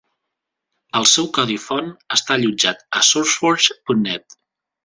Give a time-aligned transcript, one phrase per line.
[0.99, 4.39] El seu codi font està allotjat a SourceForge punt net.